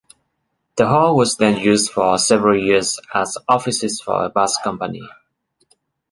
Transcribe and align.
The 0.77 0.87
Hall 0.87 1.15
was 1.15 1.37
then 1.37 1.59
used 1.59 1.91
for 1.91 2.17
several 2.17 2.59
years 2.59 2.99
as 3.13 3.37
offices 3.47 4.01
for 4.01 4.23
a 4.25 4.29
bus 4.29 4.57
company. 4.63 5.07